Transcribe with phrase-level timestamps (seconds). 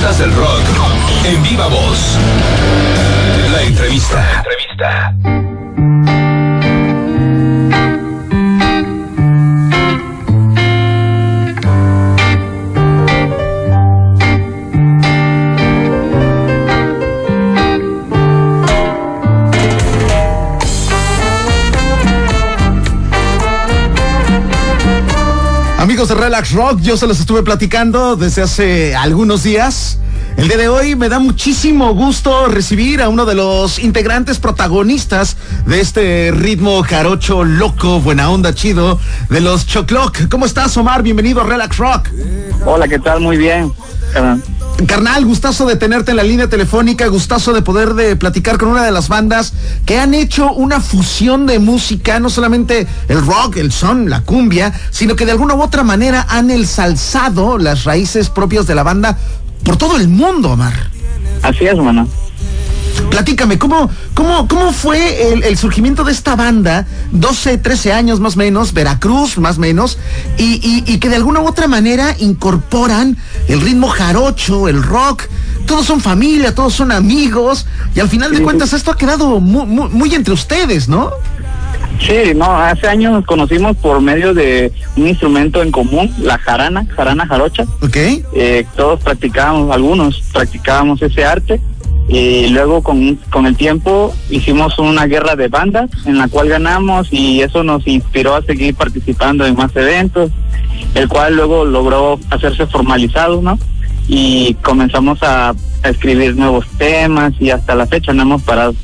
[0.00, 2.16] Protagonistas del rock en viva voz.
[3.52, 4.16] La entrevista.
[4.16, 5.49] La entrevista.
[26.14, 29.98] Relax Rock, yo se los estuve platicando desde hace algunos días.
[30.36, 35.36] El día de hoy me da muchísimo gusto recibir a uno de los integrantes protagonistas
[35.66, 40.28] de este ritmo jarocho loco, buena onda, chido, de los Choclock.
[40.28, 41.02] ¿Cómo estás, Omar?
[41.02, 42.08] Bienvenido a Relax Rock.
[42.64, 43.20] Hola, ¿qué tal?
[43.20, 43.72] Muy bien.
[44.86, 45.24] Carnal.
[45.24, 48.92] Gustazo de tenerte en la línea telefónica, gustazo de poder de platicar con una de
[48.92, 49.52] las bandas
[49.86, 54.72] que han hecho una fusión de música, no solamente el rock, el son, la cumbia,
[54.90, 59.18] sino que de alguna u otra manera han ensalzado las raíces propias de la banda
[59.64, 60.90] por todo el mundo, Omar.
[61.42, 62.08] Así es, hermano.
[63.08, 66.86] Platícame, ¿cómo, cómo, cómo fue el, el surgimiento de esta banda?
[67.12, 69.98] 12, 13 años más o menos, Veracruz más o menos,
[70.38, 73.16] y, y- y que de alguna u otra manera incorporan
[73.48, 75.24] el ritmo jarocho, el rock.
[75.66, 78.42] Todos son familia, todos son amigos, y al final de Sí.
[78.42, 81.10] cuentas esto ha quedado muy, muy, muy entre ustedes, ¿no?
[82.00, 86.86] Sí, no, hace años nos conocimos por medio de un instrumento en común, la jarana,
[86.96, 87.64] jarana jarocha.
[87.82, 87.96] ¿Ok?
[87.96, 91.60] Eh, todos practicábamos, algunos practicábamos ese arte.
[92.12, 97.12] Y luego con, con el tiempo hicimos una guerra de bandas en la cual ganamos
[97.12, 100.32] y eso nos inspiró a seguir participando en más eventos,
[100.96, 103.60] el cual luego logró hacerse formalizado, ¿no?
[104.08, 108.74] Y comenzamos a, a escribir nuevos temas y hasta la fecha no hemos parado.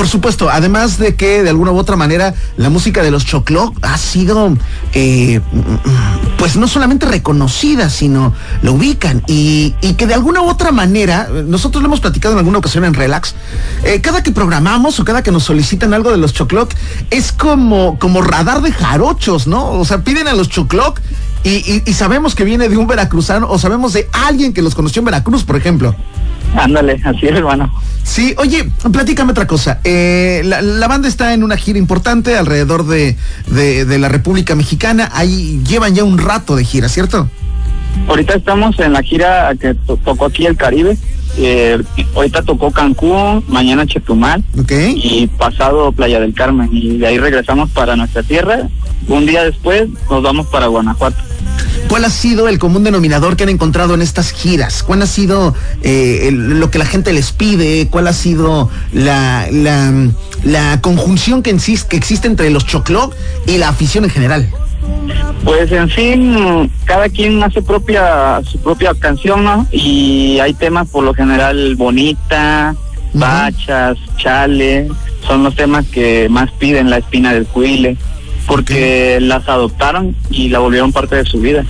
[0.00, 3.76] Por supuesto, además de que de alguna u otra manera la música de los Chocloc
[3.82, 4.56] ha sido,
[4.94, 5.42] eh,
[6.38, 11.82] pues no solamente reconocida, sino lo ubican y, que de alguna u otra manera, nosotros
[11.82, 13.34] lo hemos platicado en alguna ocasión en Relax,
[13.84, 16.72] eh, cada que programamos o cada que nos solicitan algo de los Chocloc,
[17.10, 19.70] es como, como radar de jarochos, ¿no?
[19.72, 20.98] O sea, piden a los Chocloc
[21.44, 24.74] y, y- y sabemos que viene de un veracruzano o sabemos de alguien que los
[24.74, 25.94] conoció en Veracruz, por ejemplo.
[26.56, 27.72] Ándale, así es, hermano.
[28.02, 29.80] Sí, oye, platícame otra cosa.
[29.84, 33.16] Eh, la, la banda está en una gira importante alrededor de,
[33.46, 35.10] de- de la República Mexicana.
[35.12, 37.28] Ahí llevan ya un rato de gira, ¿cierto?
[38.08, 40.96] Ahorita estamos en la gira que to- tocó aquí el Caribe.
[41.38, 41.80] Eh,
[42.16, 44.72] ahorita tocó Cancún, mañana Chetumal ¿Ok?
[44.96, 46.68] y pasado Playa del Carmen.
[46.72, 48.68] Y de ahí regresamos para nuestra tierra.
[49.06, 51.16] Un día después nos vamos para Guanajuato.
[51.88, 54.82] ¿Cuál ha sido el común denominador que han encontrado en estas giras?
[54.82, 57.88] ¿Cuál ha sido eh, el- lo que la gente les pide?
[57.90, 59.92] ¿Cuál ha sido la, la,
[60.44, 63.14] la conjunción que, existe, que existe entre los Chocloc
[63.46, 64.48] y la afición en general?
[65.44, 69.66] Pues en fin, cada quien hace propia su propia canción, ¿no?
[69.72, 72.74] Y hay temas por lo general bonita,
[73.14, 74.88] bachas, chale,
[75.26, 77.96] son los temas que más piden la espina del cuile,
[78.50, 81.64] porque las adoptaron y la volvieron parte de su vida.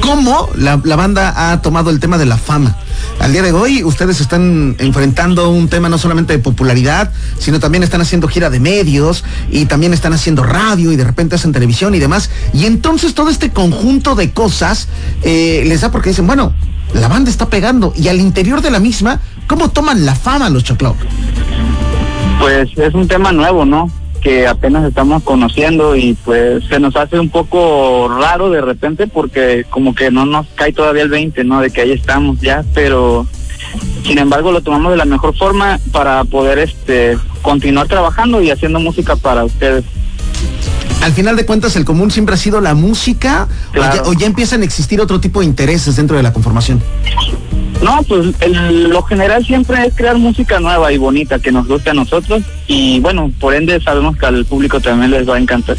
[0.00, 2.76] cómo la, la banda ha tomado el tema de la fama.
[3.18, 7.82] Al día de hoy ustedes están enfrentando un tema no solamente de popularidad, sino también
[7.82, 11.92] están haciendo gira de medios y también están haciendo radio y de repente hacen televisión
[11.96, 12.30] y demás.
[12.52, 14.86] Y entonces todo este conjunto de cosas
[15.22, 16.54] eh, les da porque dicen, bueno,
[16.94, 19.18] la banda está pegando y al interior de la misma,
[19.48, 20.96] ¿cómo toman la fama los Chocloc?
[22.38, 23.90] Pues es un tema nuevo, ¿no?
[24.26, 29.64] Que apenas estamos conociendo y pues se nos hace un poco raro de repente porque
[29.70, 31.60] como que no nos cae todavía el 20, ¿no?
[31.60, 33.24] De que ahí estamos ya, pero
[34.04, 38.80] sin embargo lo tomamos de la mejor forma para poder este continuar trabajando y haciendo
[38.80, 39.84] música para ustedes.
[41.02, 43.94] Al final de cuentas, el común siempre ha sido la música o, Claro.
[43.94, 46.82] ya, o ya empiezan a existir otro tipo de intereses dentro de la conformación.
[47.82, 51.90] No, pues el- lo general siempre es crear música nueva y bonita que nos guste
[51.90, 55.76] a nosotros y bueno, por ende sabemos que al público también les va a encantar.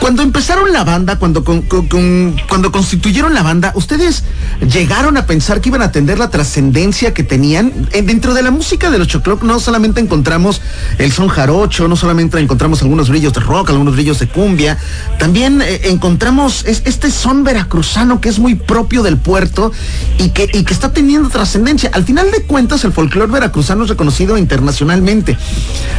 [0.00, 4.24] Cuando empezaron la banda, cuando, cuando constituyeron la banda, ¿ustedes
[4.72, 7.70] llegaron a pensar que iban a tener la trascendencia que tenían?
[7.92, 10.62] Dentro de la música de los Chocloc no solamente encontramos
[10.98, 14.78] el son jarocho, no solamente encontramos algunos brillos de rock, algunos brillos de cumbia,
[15.18, 19.70] también eh, encontramos es- este son veracruzano que es muy propio del puerto
[20.18, 21.90] y que, y que está teniendo trascendencia.
[21.92, 25.36] Al final de cuentas, el folclore veracruzano es reconocido internacionalmente.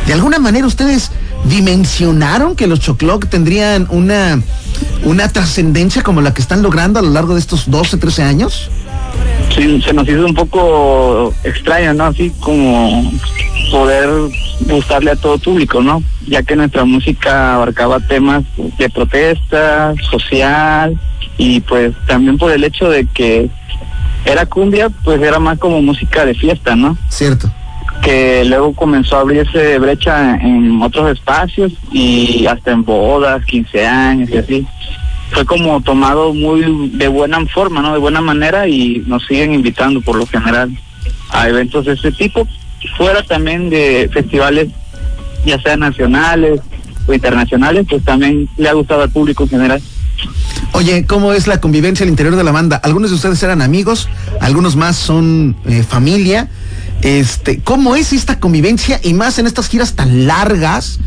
[0.08, 1.12] De alguna manera, ustedes
[1.46, 4.42] dimensionaron que los Chocloc tendrían una,
[5.04, 8.70] una trascendencia como la que están logrando a lo largo de estos 12, 13 años?
[9.56, 12.06] Sí, se nos hizo un poco extraño, ¿no?
[12.06, 13.12] Así como
[13.70, 14.10] poder
[14.62, 16.04] gustarle a todo público, ¿no?
[16.28, 18.44] Ya que nuestra música abarcaba temas
[18.78, 21.00] de protesta, social,
[21.38, 23.50] y pues también por el hecho de que
[24.26, 26.98] era cumbia, pues era más como música de fiesta, ¿no?
[27.10, 27.52] Cierto.
[28.02, 34.30] Que luego comenzó a abrirse brecha en otros espacios y hasta en bodas, 15 años
[34.30, 34.68] y así.
[35.32, 37.94] Fue como tomado muy de buena forma, ¿no?
[37.94, 40.72] De buena manera y nos siguen invitando por lo general
[41.30, 42.48] a eventos de ese tipo,
[42.98, 44.70] fuera también de festivales,
[45.46, 46.62] ya sean nacionales
[47.08, 49.82] o internacionales, pues también le ha gustado al público en general.
[50.74, 52.78] Oye, ¿cómo es la convivencia al interior de la banda?
[52.78, 54.08] Algunos de ustedes eran amigos,
[54.40, 56.50] algunos más son eh, familia.
[57.02, 61.00] Este, ¿cómo es esta convivencia y más en estas giras tan largas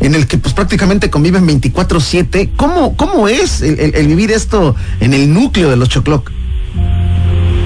[0.00, 2.50] en el que pues prácticamente conviven 24/7?
[2.56, 6.30] ¿Cómo cómo es el, el, vivir esto en el núcleo de los Chocloc?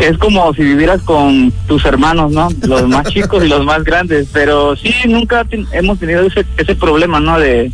[0.00, 2.48] Es como si vivieras con tus hermanos, ¿no?
[2.62, 7.20] Los más chicos y los más grandes, pero sí nunca hemos tenido ese ese problema,
[7.20, 7.38] ¿no?
[7.38, 7.70] De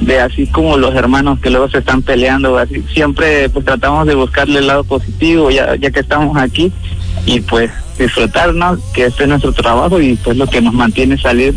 [0.00, 4.14] de así como los hermanos que luego se están peleando, así siempre pues tratamos de
[4.14, 6.72] buscarle el lado positivo ya, ya que estamos aquí
[7.26, 11.54] y pues disfrutarnos, que este es nuestro trabajo y pues lo que nos mantiene salir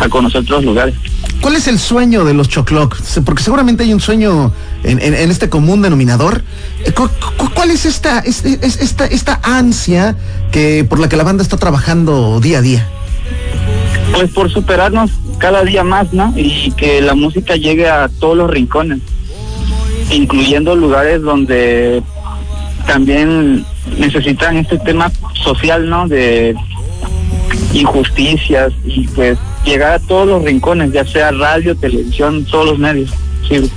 [0.00, 0.94] a conocer otros lugares.
[1.40, 2.96] ¿Cuál es el sueño de los Chocloc?
[3.24, 4.52] Porque seguramente hay un sueño
[4.82, 6.42] en, en, este común denominador.
[6.84, 6.92] Eh,
[7.54, 10.16] ¿Cuál es esta, esta, esta ansia
[10.52, 12.88] que por la que la banda está trabajando día a día?
[14.12, 16.32] Pues por superarnos cada día más, ¿no?
[16.36, 19.00] Y que la música llegue a todos los rincones,
[20.10, 22.02] incluyendo lugares donde
[22.86, 23.64] también
[23.98, 25.10] necesitan este tema
[25.42, 26.08] social, ¿no?
[26.08, 26.54] De
[27.72, 33.10] injusticias y pues llegar a todos los rincones, ya sea radio, televisión, todos los medios.
[33.48, 33.70] Sí.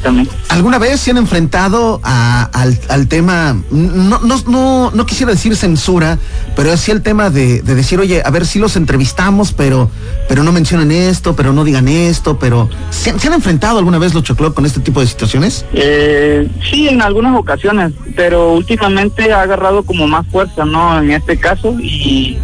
[0.50, 6.18] ¿Alguna vez se han enfrentado al, tema, no, no, no, no quisiera decir censura,
[6.56, 9.90] pero sí el tema de, decir, oye, a ver si los entrevistamos, pero,
[10.30, 14.24] pero no mencionan esto, pero no digan esto, pero ¿se, han enfrentado alguna vez los
[14.24, 15.66] Choclo con este tipo de situaciones?
[15.74, 21.02] Eh, sí, en algunas ocasiones, pero últimamente ha agarrado como más fuerza, ¿no?
[21.02, 22.38] En este caso, y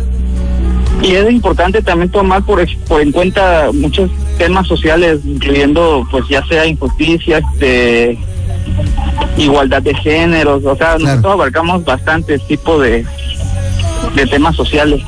[1.04, 6.46] y es importante también tomar por, por en cuenta muchos temas sociales, incluyendo pues ya
[6.46, 8.18] sea injusticias, de
[9.38, 13.06] igualdad de géneros, o sea, nosotros abarcamos bastantes tipos de,
[14.16, 15.02] de temas sociales.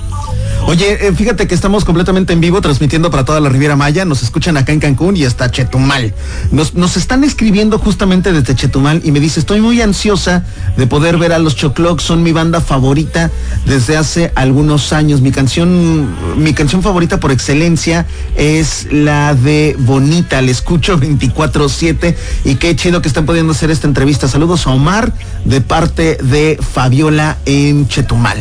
[0.68, 4.04] Oye, eh, fíjate que estamos completamente en vivo transmitiendo para toda la Riviera Maya.
[4.04, 6.14] Nos escuchan acá en Cancún y hasta Chetumal.
[6.52, 10.44] Nos, nos están escribiendo justamente desde Chetumal y me dice, estoy muy ansiosa
[10.76, 12.04] de poder ver a los Choclocs.
[12.04, 13.30] Son mi banda favorita
[13.68, 15.22] desde hace algunos años.
[15.22, 20.42] Mi canción, mi canción favorita por excelencia es la de Bonita.
[20.42, 24.28] Le escucho 24-7 y qué chido que están pudiendo hacer esta entrevista.
[24.28, 25.14] Saludos a Omar
[25.46, 28.40] de parte de Fabiola en Chetumal.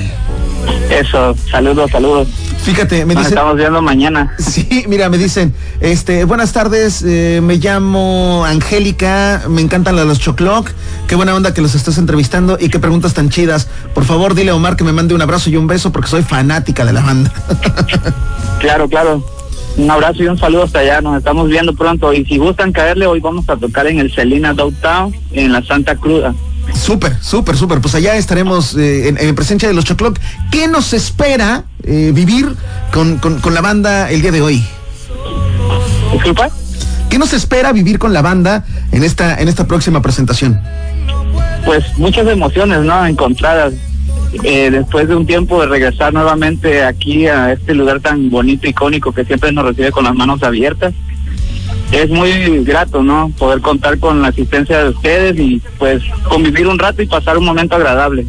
[0.94, 2.29] Eso, saludos, saludos.
[2.62, 3.32] Fíjate, me dicen.
[3.32, 4.35] estamos viendo mañana.
[4.55, 10.70] Sí, mira, me dicen, este, buenas tardes, eh, me llamo Angélica, me encantan los Chocloc,
[11.08, 13.69] qué buena onda que los estás entrevistando y qué preguntas tan chidas.
[13.93, 16.23] Por favor, dile a Omar que me mande un abrazo y un beso porque soy
[16.23, 17.32] fanática de la banda.
[18.61, 19.25] claro, claro.
[19.76, 23.06] Un abrazo y un saludo hasta allá, nos estamos viendo pronto y si gustan caerle,
[23.06, 26.23] hoy vamos a tocar en el Celina Downtown, en la Santa Cruz.
[26.72, 27.81] Súper, súper, súper.
[27.81, 30.19] Pues allá estaremos eh, en, presencia de los Chocloc.
[30.50, 32.55] ¿Qué nos espera eh, vivir
[32.93, 33.20] con,
[33.52, 34.64] la banda el día de hoy?
[36.12, 36.50] Disculpa.
[37.11, 40.61] ¿Qué nos espera vivir con la banda en esta, en esta próxima presentación?
[41.64, 43.06] Pues muchas emociones, ¿no?
[43.06, 43.72] Encontradas.
[44.43, 49.12] Eh, después de un tiempo de regresar nuevamente aquí a este lugar tan bonito, icónico,
[49.12, 50.93] que siempre nos recibe con las manos abiertas
[52.03, 53.31] es muy grato, ¿no?
[53.39, 57.44] Poder contar con la asistencia de ustedes y pues convivir un rato y pasar un
[57.44, 58.27] momento agradable.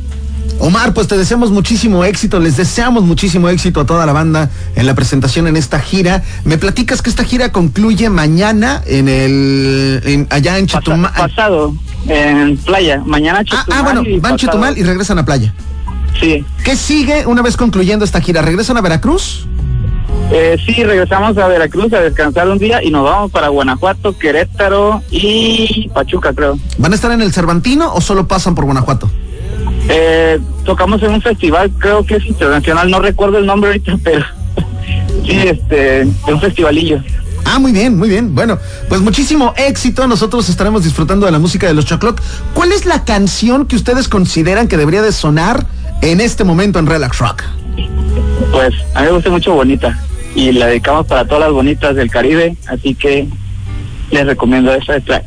[0.60, 4.86] Omar, pues te deseamos muchísimo éxito, les deseamos muchísimo éxito a toda la banda en
[4.86, 6.24] la presentación en esta gira.
[6.46, 11.12] Me platicas que esta gira concluye mañana en el allá en Chetumal.
[11.12, 11.76] pasado,
[12.08, 13.66] en playa, mañana Chetumal.
[13.70, 15.54] Ah, ah bueno, van Chetumal y regresan a playa.
[16.20, 16.46] Sí.
[16.64, 18.42] ¿Qué sigue una vez concluyendo esta gira?
[18.42, 19.48] ¿Regresan a Veracruz?
[20.32, 25.04] Eh, sí, regresamos a Veracruz a descansar un día y nos vamos para Guanajuato, Querétaro
[25.12, 26.58] y Pachuca, creo.
[26.78, 29.10] ¿Van a estar en el Cervantino o solo pasan por Guanajuato?
[29.88, 34.26] Eh, tocamos en un festival, creo que es internacional, no recuerdo el nombre ahorita, pero
[35.26, 37.02] sí, este, es un festivalillo.
[37.46, 38.34] Ah, muy bien, muy bien.
[38.34, 38.58] Bueno,
[38.90, 40.08] pues muchísimo éxito.
[40.08, 42.20] Nosotros estaremos disfrutando de la música de los Chocloc.
[42.56, 45.68] ¿Cuál es la canción que ustedes consideran que debería de sonar
[46.02, 47.44] en este momento en Relax Rock?
[48.56, 50.00] Pues a mí me gusta mucho Bonita
[50.34, 53.28] y la dedicamos para todas las bonitas del Caribe, así que
[54.12, 55.26] les recomiendo esta track.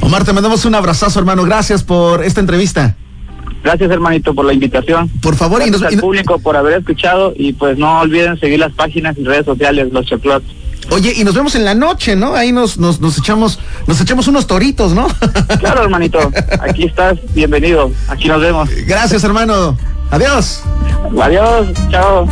[0.00, 1.44] Omar, te mandamos un abrazazo, hermano.
[1.44, 2.96] Gracias por esta entrevista.
[3.62, 5.10] Gracias, hermanito, por la invitación.
[5.20, 8.58] Por favor, Gracias y nos, al público por haber escuchado y pues no olviden seguir
[8.58, 10.46] las páginas y redes sociales, los Choclots.
[10.88, 12.34] Oye, y nos vemos en la noche, ¿no?
[12.34, 15.06] Ahí nos, nos, nos echamos, nos echamos unos toritos, ¿no?
[15.60, 16.18] Claro, hermanito.
[16.62, 17.92] Aquí estás, bienvenido.
[18.08, 18.70] Aquí nos vemos.
[18.86, 19.76] Gracias, hermano.
[20.10, 20.62] Adiós.
[21.20, 22.26] Adiós, chao.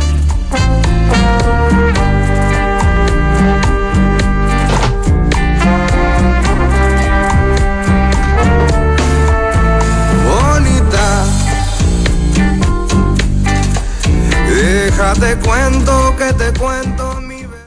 [15.13, 17.28] Déjate cuento que te cuento.